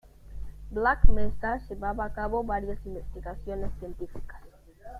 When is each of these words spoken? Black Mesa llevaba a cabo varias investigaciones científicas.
Black 0.71 1.05
Mesa 1.09 1.61
llevaba 1.69 2.05
a 2.05 2.11
cabo 2.13 2.43
varias 2.43 2.83
investigaciones 2.87 3.69
científicas. 3.77 4.41